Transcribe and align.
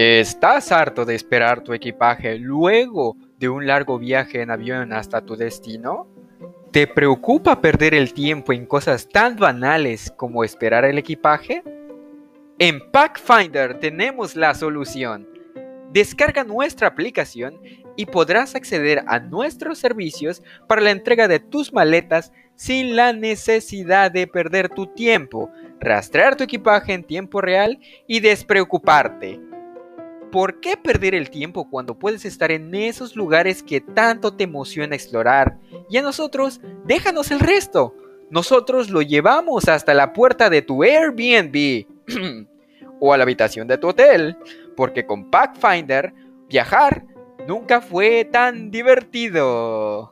¿Estás 0.00 0.70
harto 0.70 1.04
de 1.04 1.16
esperar 1.16 1.64
tu 1.64 1.72
equipaje 1.72 2.38
luego 2.38 3.16
de 3.36 3.48
un 3.48 3.66
largo 3.66 3.98
viaje 3.98 4.42
en 4.42 4.52
avión 4.52 4.92
hasta 4.92 5.22
tu 5.22 5.34
destino? 5.34 6.06
¿Te 6.70 6.86
preocupa 6.86 7.60
perder 7.60 7.94
el 7.94 8.14
tiempo 8.14 8.52
en 8.52 8.64
cosas 8.64 9.08
tan 9.08 9.34
banales 9.34 10.12
como 10.16 10.44
esperar 10.44 10.84
el 10.84 10.98
equipaje? 10.98 11.64
En 12.60 12.92
Packfinder 12.92 13.80
tenemos 13.80 14.36
la 14.36 14.54
solución. 14.54 15.28
Descarga 15.90 16.44
nuestra 16.44 16.86
aplicación 16.86 17.60
y 17.96 18.06
podrás 18.06 18.54
acceder 18.54 19.02
a 19.08 19.18
nuestros 19.18 19.80
servicios 19.80 20.44
para 20.68 20.80
la 20.80 20.92
entrega 20.92 21.26
de 21.26 21.40
tus 21.40 21.72
maletas 21.72 22.30
sin 22.54 22.94
la 22.94 23.12
necesidad 23.12 24.12
de 24.12 24.28
perder 24.28 24.68
tu 24.68 24.86
tiempo, 24.86 25.50
rastrear 25.80 26.36
tu 26.36 26.44
equipaje 26.44 26.92
en 26.92 27.02
tiempo 27.02 27.40
real 27.40 27.80
y 28.06 28.20
despreocuparte. 28.20 29.47
¿Por 30.30 30.60
qué 30.60 30.76
perder 30.76 31.14
el 31.14 31.30
tiempo 31.30 31.70
cuando 31.70 31.98
puedes 31.98 32.24
estar 32.24 32.50
en 32.50 32.74
esos 32.74 33.16
lugares 33.16 33.62
que 33.62 33.80
tanto 33.80 34.34
te 34.34 34.44
emociona 34.44 34.94
explorar? 34.94 35.58
Y 35.88 35.96
a 35.96 36.02
nosotros, 36.02 36.60
déjanos 36.84 37.30
el 37.30 37.40
resto. 37.40 37.94
Nosotros 38.30 38.90
lo 38.90 39.00
llevamos 39.00 39.68
hasta 39.68 39.94
la 39.94 40.12
puerta 40.12 40.50
de 40.50 40.60
tu 40.60 40.82
Airbnb 40.82 41.86
o 43.00 43.14
a 43.14 43.16
la 43.16 43.22
habitación 43.22 43.66
de 43.68 43.78
tu 43.78 43.88
hotel, 43.88 44.36
porque 44.76 45.06
con 45.06 45.30
Packfinder 45.30 46.12
viajar 46.48 47.06
nunca 47.46 47.80
fue 47.80 48.26
tan 48.26 48.70
divertido. 48.70 50.10